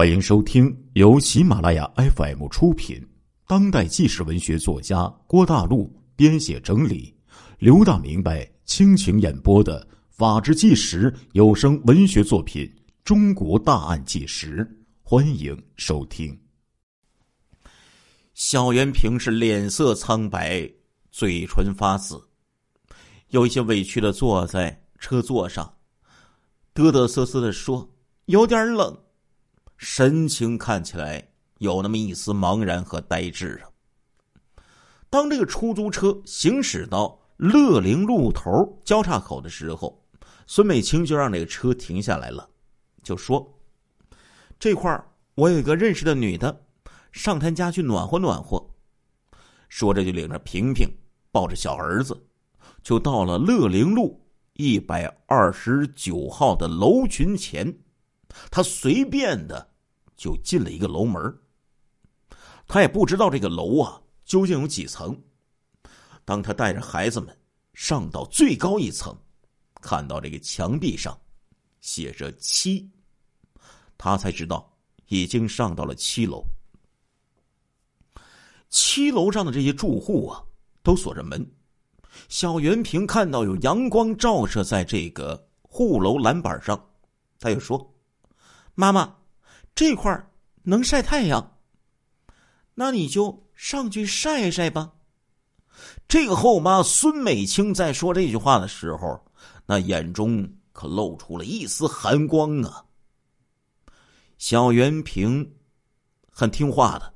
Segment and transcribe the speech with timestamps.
[0.00, 3.06] 欢迎收听由喜马拉雅 FM 出品、
[3.46, 7.14] 当代纪实文学作家郭大陆编写整理、
[7.58, 12.64] 刘大明白倾情演播的《法制纪实》有声文学作品
[13.04, 14.64] 《中国大案纪实》，
[15.02, 16.34] 欢迎收听。
[18.32, 20.66] 小袁平是脸色苍白，
[21.10, 22.18] 嘴唇发紫，
[23.28, 25.70] 有一些委屈的坐在车座上，
[26.74, 27.86] 嘚嘚瑟瑟的说
[28.24, 28.98] ：“有点冷。”
[29.80, 33.72] 神情看起来有那么一丝茫然和呆滞啊。
[35.08, 40.04] 当这个出租车行驶到乐陵路头交叉口的时候，
[40.46, 42.46] 孙美清就让这个车停下来了，
[43.02, 43.58] 就说
[44.60, 45.02] ：“这块儿
[45.34, 46.60] 我有一个认识的女的，
[47.10, 48.62] 上她家去暖和暖和。”
[49.70, 50.86] 说着就领着萍萍
[51.32, 52.14] 抱着小儿子，
[52.82, 54.20] 就到了乐陵路
[54.52, 57.74] 一百二十九号的楼群前，
[58.50, 59.69] 他随便的。
[60.20, 61.18] 就进了一个楼门
[62.66, 65.18] 他也不知道这个楼啊究竟有几层。
[66.26, 67.34] 当他带着孩子们
[67.72, 69.16] 上到最高一层，
[69.80, 71.18] 看到这个墙壁上
[71.80, 72.86] 写着七，
[73.96, 74.70] 他才知道
[75.06, 76.44] 已经上到了七楼。
[78.68, 80.44] 七楼上的这些住户啊
[80.82, 81.50] 都锁着门。
[82.28, 86.78] 小袁平看到有阳光照射在这个护楼栏板上，
[87.38, 87.94] 他又说
[88.76, 89.16] ：“妈妈。”
[89.80, 90.30] 这块
[90.64, 91.56] 能晒太阳，
[92.74, 94.92] 那你就上去晒晒吧。
[96.06, 99.18] 这个后妈孙美清在说这句话的时候，
[99.64, 102.84] 那眼中可露出了一丝寒光啊。
[104.36, 105.50] 小袁平
[106.30, 107.14] 很听话的，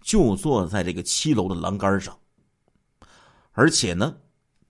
[0.00, 2.18] 就坐在这个七楼的栏杆上，
[3.52, 4.16] 而且呢，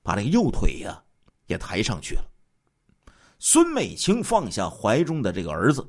[0.02, 1.00] 把这个右腿呀
[1.46, 2.24] 也抬上去了。
[3.38, 5.88] 孙美清放下怀中的这个儿子。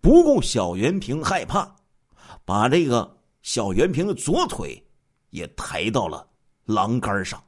[0.00, 1.76] 不顾小袁平害怕，
[2.44, 4.86] 把这个小袁平的左腿
[5.30, 6.28] 也抬到了
[6.64, 7.42] 栏杆上。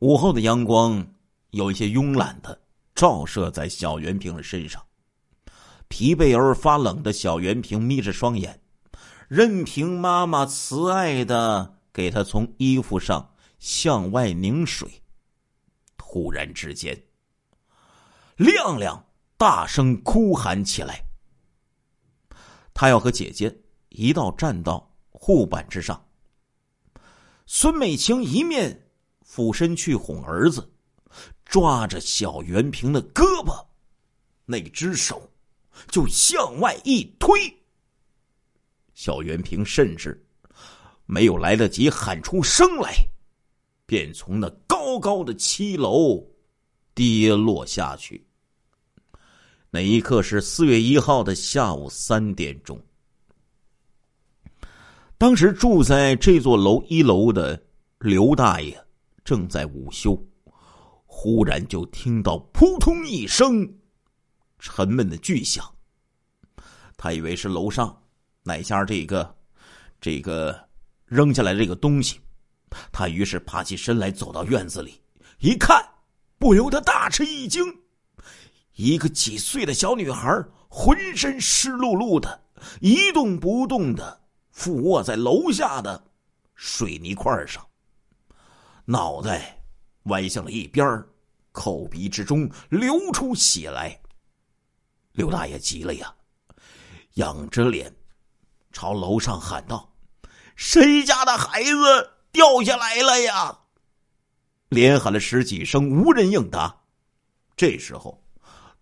[0.00, 1.06] 午后的阳光
[1.50, 2.60] 有一些慵懒的
[2.94, 4.84] 照射在小袁平的身上，
[5.88, 8.60] 疲惫而发冷的小袁平眯着双眼，
[9.28, 15.02] 任凭妈妈慈爱的给他从衣服上向外拧水。
[15.96, 17.04] 突然之间，
[18.36, 19.06] 亮亮。
[19.42, 21.04] 大声哭喊起来。
[22.72, 23.52] 他要和姐姐
[23.88, 26.00] 一道站到护板之上。
[27.44, 28.88] 孙美清一面
[29.22, 30.72] 俯身去哄儿子，
[31.44, 33.66] 抓着小袁平的胳膊，
[34.44, 35.28] 那只手
[35.88, 37.52] 就向外一推。
[38.94, 40.24] 小袁平甚至
[41.04, 42.94] 没有来得及喊出声来，
[43.86, 46.24] 便从那高高的七楼
[46.94, 48.24] 跌落下去。
[49.74, 52.78] 那一刻是四月一号的下午三点钟。
[55.16, 57.58] 当时住在这座楼一楼的
[57.98, 58.78] 刘大爷
[59.24, 60.22] 正在午休，
[61.06, 63.66] 忽然就听到扑通一声
[64.58, 65.64] 沉闷的巨响。
[66.98, 67.98] 他以为是楼上
[68.42, 69.34] 哪家这个
[70.02, 70.68] 这个
[71.06, 72.20] 扔下来这个东西，
[72.92, 75.00] 他于是爬起身来走到院子里
[75.38, 75.82] 一看，
[76.36, 77.64] 不由得大吃一惊。
[78.74, 82.42] 一个几岁的小女孩，浑身湿漉漉的，
[82.80, 86.02] 一动不动的俯卧在楼下的
[86.54, 87.66] 水泥块上，
[88.86, 89.62] 脑袋
[90.04, 91.04] 歪向了一边
[91.52, 94.00] 口鼻之中流出血来。
[95.12, 96.14] 刘大爷急了呀，
[97.14, 97.94] 仰着脸
[98.72, 99.92] 朝楼上喊道
[100.56, 103.58] ：“谁家的孩子掉下来了呀？”
[104.70, 106.74] 连喊了十几声，无人应答。
[107.54, 108.21] 这时候。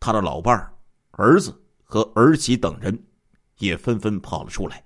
[0.01, 0.75] 他的老伴儿、
[1.11, 2.99] 儿子和儿媳等人
[3.59, 4.83] 也纷纷跑了出来，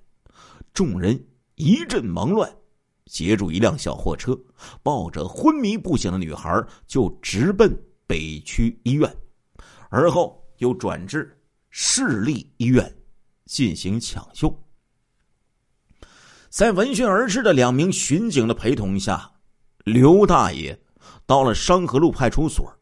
[0.72, 2.52] 众人一阵忙乱，
[3.06, 4.36] 截住一辆小货车，
[4.82, 9.16] 抱着昏迷不醒的女孩就直奔北区医院，
[9.88, 12.92] 而后又转至市立医院
[13.44, 14.52] 进行抢救。
[16.50, 19.30] 在闻讯而至的两名巡警的陪同下，
[19.84, 20.76] 刘大爷
[21.24, 22.76] 到了商河路派出所，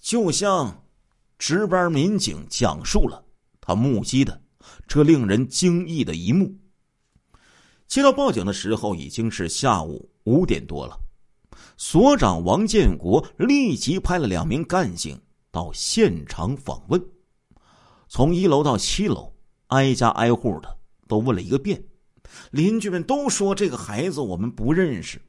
[0.00, 0.80] 就像。
[1.46, 3.22] 值班民警讲述了
[3.60, 4.40] 他目击的
[4.88, 6.56] 这令人惊异的一幕。
[7.86, 10.98] 接到报警的时候，已经是下午五点多了。
[11.76, 15.20] 所长王建国立即派了两名干警
[15.50, 17.06] 到现场访问，
[18.08, 19.30] 从一楼到七楼，
[19.66, 21.84] 挨家挨户的都问了一个遍。
[22.52, 25.20] 邻居们都说这个孩子我们不认识。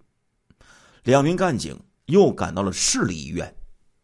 [1.04, 3.54] 两名干警又赶到了市立医院，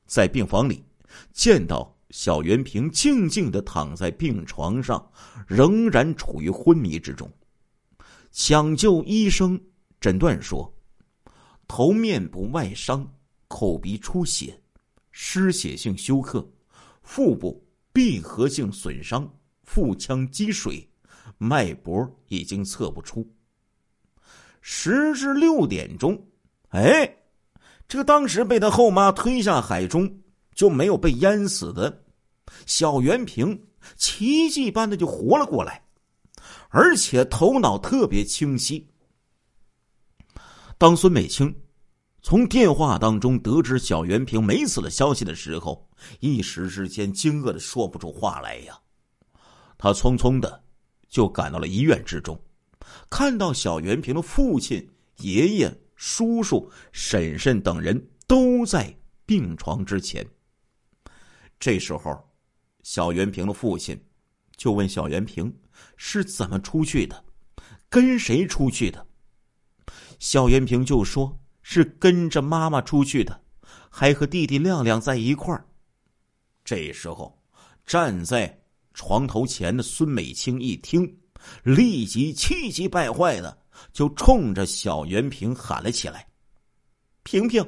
[0.07, 0.83] 在病房里
[1.31, 1.95] 见到。
[2.11, 5.11] 小袁平静静的躺在病床上，
[5.47, 7.31] 仍然处于昏迷之中。
[8.31, 9.59] 抢救医生
[9.99, 10.73] 诊断说，
[11.67, 13.09] 头面部外伤，
[13.47, 14.61] 口鼻出血，
[15.11, 16.47] 失血性休克，
[17.01, 19.29] 腹部闭合性损伤，
[19.63, 20.87] 腹腔积水，
[21.37, 23.29] 脉搏已经测不出。
[24.61, 26.27] 时至六点钟，
[26.69, 27.17] 哎，
[27.87, 30.21] 这个当时被他后妈推下海中
[30.53, 32.03] 就没有被淹死的
[32.65, 33.67] 小袁平，
[33.97, 35.83] 奇迹般的就活了过来。
[36.69, 38.87] 而且头脑特别清晰。
[40.77, 41.53] 当孙美清
[42.21, 45.87] 从电话当中得知小袁平没死的消息的时候，
[46.19, 48.79] 一时之间惊愕的说不出话来呀。
[49.77, 50.63] 他匆匆的
[51.09, 52.39] 就赶到了医院之中，
[53.09, 54.87] 看到小袁平的父亲、
[55.17, 58.95] 爷爷、叔叔、婶婶等人都在
[59.25, 60.25] 病床之前。
[61.61, 62.21] 这时候，
[62.83, 63.97] 小袁平的父亲
[64.57, 65.55] 就问小袁平。
[65.95, 67.23] 是怎么出去的？
[67.89, 69.05] 跟谁出去的？
[70.19, 73.39] 小袁平就说是跟着妈妈出去的，
[73.89, 75.65] 还和弟弟亮亮在一块儿。
[76.63, 77.39] 这时候，
[77.85, 78.59] 站在
[78.93, 81.19] 床头前的孙美清一听，
[81.63, 83.55] 立即气急败坏的
[83.93, 86.27] 就冲着小袁平喊了起来
[87.23, 87.63] ：“平平，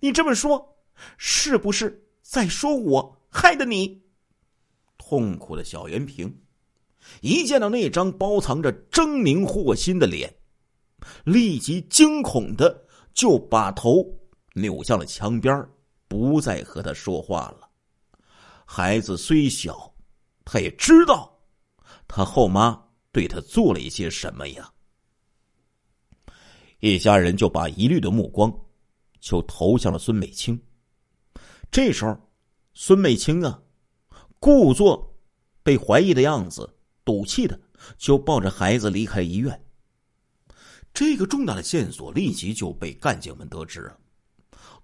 [0.00, 0.76] 你这么说，
[1.16, 4.02] 是不是在说我害的你？”
[4.96, 6.34] 痛苦的小袁平。
[7.20, 10.34] 一见到那张包藏着狰狞祸心的脸，
[11.24, 14.02] 立即惊恐的就把头
[14.54, 15.68] 扭向了墙边，
[16.08, 17.68] 不再和他说话了。
[18.64, 19.94] 孩子虽小，
[20.42, 21.38] 他也知道
[22.08, 24.72] 他后妈对他做了一些什么呀。
[26.80, 28.50] 一家人就把疑虑的目光
[29.20, 30.58] 就投向了孙美清。
[31.72, 32.14] 这时候，
[32.74, 33.62] 孙美清啊，
[34.38, 35.16] 故作
[35.62, 36.68] 被怀疑的样子。
[37.04, 37.60] 赌气的
[37.98, 39.60] 就抱着孩子离开医院。
[40.94, 43.98] 这个重大的线索立即就被干警们得知了，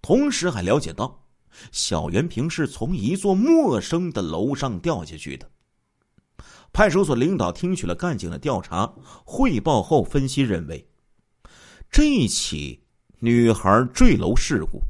[0.02, 1.24] 同时还了解到
[1.70, 5.48] 小袁平是从一座陌生的楼上掉下去的。
[6.72, 8.92] 派出所领导听取了干警的调查
[9.24, 10.88] 汇报后，分析认为，
[11.90, 12.82] 这起
[13.20, 14.82] 女孩坠楼事故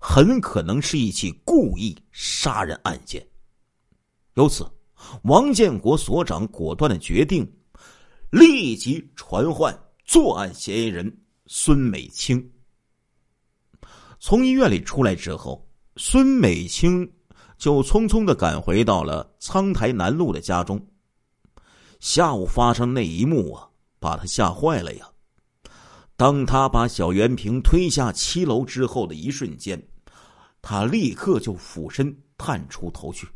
[0.00, 3.24] 很可能是一起故意杀人案件。
[4.34, 4.66] 由此。
[5.22, 7.50] 王建国所长果断的决定，
[8.28, 9.74] 立即传唤
[10.04, 11.10] 作案嫌疑人
[11.46, 12.52] 孙美清。
[14.18, 15.66] 从医院里出来之后，
[15.96, 17.10] 孙美清
[17.56, 20.78] 就匆匆的赶回到了苍台南路的家中。
[21.98, 23.66] 下午发生那一幕啊，
[23.98, 25.09] 把他吓坏了呀！
[26.20, 29.82] 当他把小圆瓶推下七楼之后的一瞬间，
[30.60, 33.26] 他立刻就俯身探出头去。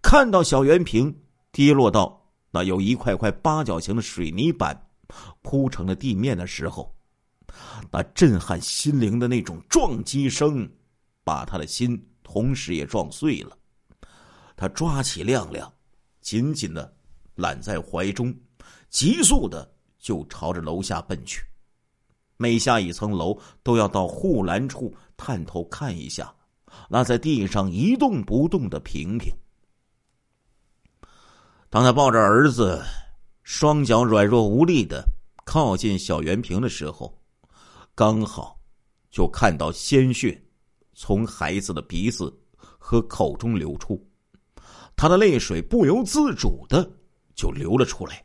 [0.00, 1.14] 看到小圆瓶
[1.52, 4.74] 跌落到那有一块块八角形的水泥板
[5.42, 6.90] 铺成了地面的时候，
[7.90, 10.66] 那震撼心灵的那种撞击声，
[11.22, 13.54] 把他的心同时也撞碎了。
[14.56, 15.70] 他抓起亮亮，
[16.22, 16.90] 紧紧的
[17.34, 18.34] 揽在怀中，
[18.88, 21.44] 急速的就朝着楼下奔去。
[22.40, 26.34] 每下一层楼，都要到护栏处探头看一下，
[26.88, 29.30] 那在地上一动不动的平平。
[31.68, 32.82] 当他抱着儿子，
[33.42, 35.06] 双脚软弱无力的
[35.44, 37.14] 靠近小圆平的时候，
[37.94, 38.58] 刚好
[39.10, 40.42] 就看到鲜血
[40.94, 44.02] 从孩子的鼻子和口中流出，
[44.96, 46.90] 他的泪水不由自主的
[47.34, 48.24] 就流了出来。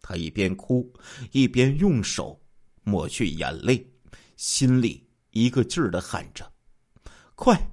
[0.00, 0.88] 他一边哭，
[1.32, 2.40] 一边用手
[2.84, 3.90] 抹去眼泪，
[4.36, 6.50] 心里一个劲儿的喊着
[7.34, 7.70] ：“快，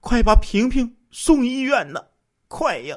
[0.00, 2.00] 快把平平送医院呢！
[2.48, 2.96] 快呀！”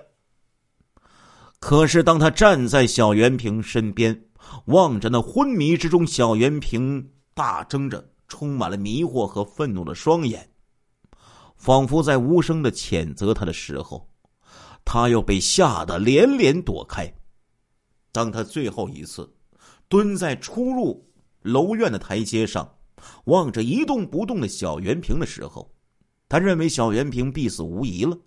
[1.59, 4.25] 可是，当他站在小袁平身边，
[4.65, 10.49] 望着那昏迷之中小袁平大睁着、充满了迷惑和愤怒的双眼，
[11.57, 14.09] 仿佛在无声的谴责他的时候，
[14.85, 17.13] 他又被吓得连连躲开。
[18.11, 19.35] 当他最后一次
[19.87, 21.08] 蹲在出入
[21.41, 22.77] 楼院的台阶上，
[23.25, 25.72] 望着一动不动的小袁平的时候，
[26.27, 28.17] 他认为小袁平必死无疑了，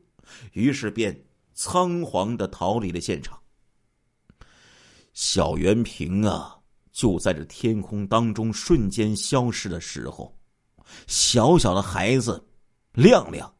[0.52, 1.24] 于是便。
[1.54, 3.38] 仓皇的逃离了现场。
[5.12, 6.58] 小袁平啊，
[6.90, 10.34] 就在这天空当中瞬间消失的时候，
[11.06, 12.42] 小小的孩子
[12.94, 13.54] 亮亮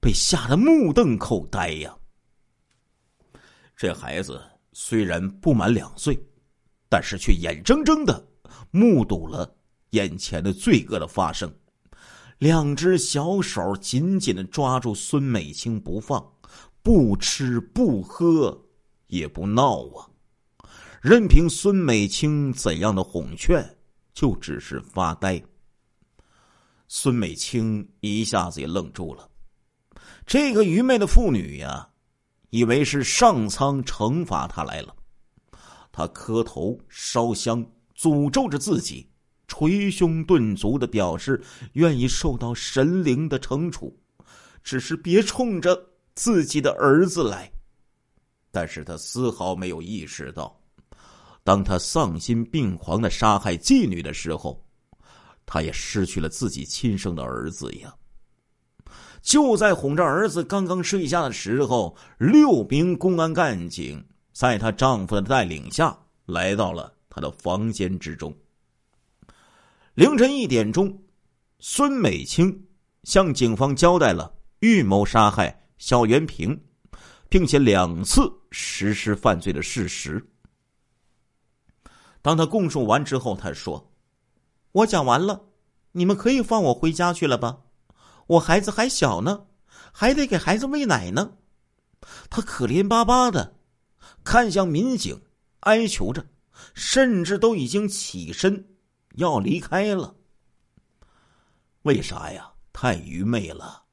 [0.00, 1.94] 被吓得目瞪口呆呀。
[3.76, 6.18] 这孩子虽然不满两岁，
[6.88, 8.26] 但是却眼睁睁的
[8.70, 9.56] 目睹了
[9.90, 11.52] 眼前的罪恶的发生，
[12.38, 16.24] 两只小手紧紧的抓住孙美清不放，
[16.82, 18.66] 不吃不喝
[19.08, 20.08] 也不闹啊！
[21.02, 23.76] 任凭孙美清怎样的哄劝，
[24.12, 25.42] 就只是发呆。
[26.88, 29.28] 孙美清一下子也愣住了，
[30.26, 31.88] 这个愚昧的妇女呀，
[32.50, 34.94] 以为是上苍惩罚她来了，
[35.90, 37.64] 她磕头烧香，
[38.00, 39.06] 诅咒着自己。
[39.46, 41.42] 捶胸顿足的表示
[41.72, 43.92] 愿意受到神灵的惩处，
[44.62, 45.76] 只是别冲着
[46.14, 47.50] 自己的儿子来。
[48.52, 50.56] 但是他丝毫没有意识到，
[51.42, 54.64] 当他丧心病狂的杀害妓女的时候，
[55.44, 57.92] 他也失去了自己亲生的儿子呀。
[59.20, 68.34] 就在哄着儿子刚刚睡下的时候，六名公安干警在她丈夫的带领下来到了他的房间之中。
[69.94, 71.02] 凌晨一点钟，
[71.58, 72.66] 孙美清
[73.02, 76.58] 向警方交代了预谋杀害肖元平，
[77.28, 80.24] 并且两次实施犯罪的事实。
[82.22, 83.92] 当他供述完之后，他说
[84.72, 85.48] ：“我讲完了，
[85.92, 87.62] 你们可以放我回家去了吧？
[88.26, 89.46] 我孩子还小呢，
[89.92, 91.32] 还得给孩子喂奶呢。”
[92.30, 93.56] 他可怜巴巴的
[94.24, 95.20] 看向民警，
[95.60, 96.26] 哀求着，
[96.74, 98.66] 甚至都已经起身。
[99.16, 100.14] 要离开了？
[101.82, 102.52] 为啥呀？
[102.72, 103.84] 太愚昧了！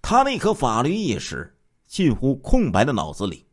[0.00, 3.46] 他那颗法律意识近乎空白的脑子里，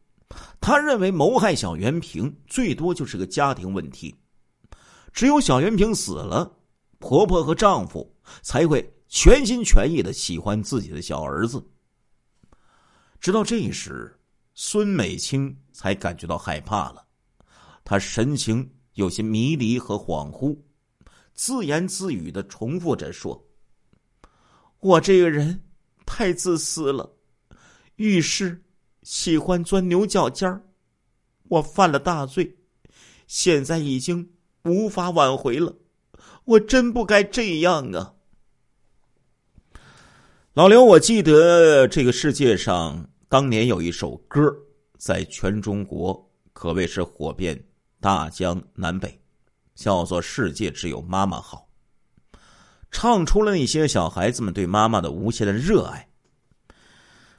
[0.62, 4.16] 他认为谋害小袁平最多就是个家庭问题，
[5.12, 6.58] 只有小袁平死了，
[7.00, 11.66] 婆婆和丈夫才会全心全意的喜欢自己的小儿子。
[13.20, 14.18] 直到这时，
[14.54, 17.04] 孙美清才感觉到害怕了，
[17.84, 20.58] 他神情有些迷离和恍惚。
[21.34, 23.48] 自言自语的重复着说
[24.82, 25.62] ：“我这个人
[26.06, 27.16] 太自私了，
[27.96, 28.62] 遇事
[29.04, 30.62] 喜欢钻牛角尖儿。
[31.48, 32.58] 我犯了大罪，
[33.26, 34.32] 现在已经
[34.66, 35.76] 无法挽回了。
[36.44, 38.16] 我真不该这样啊！”
[40.54, 44.54] 老刘，我记得这个世界上当年有一首歌，
[44.98, 47.64] 在全中国可谓是火遍
[48.00, 49.20] 大江南北。
[49.76, 51.70] 叫做“世界只有妈妈好”，
[52.92, 56.10] 唱出了那些小孩子们对妈妈的无限的热爱。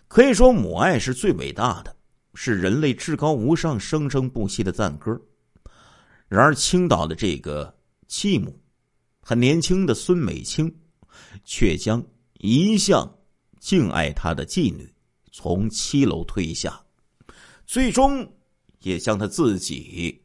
[0.08, 1.94] 可以说，母爱是最伟大的，
[2.32, 5.20] 是人类至高无上、生生不息的赞歌。
[6.28, 7.76] 然而，青岛的这个
[8.06, 8.58] 继母，
[9.20, 10.74] 很年轻的孙美清，
[11.44, 12.02] 却将
[12.38, 13.18] 一向
[13.58, 14.90] 敬爱她的继女
[15.30, 16.82] 从七楼推下，
[17.66, 18.26] 最终
[18.78, 20.24] 也将她自己。